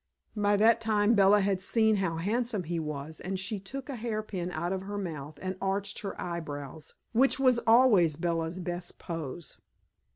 [0.35, 4.23] By that time Bella had seen how handsome he was, and she took a hair
[4.23, 9.59] pin out of her mouth, and arched her eyebrows, which was always Bella's best pose.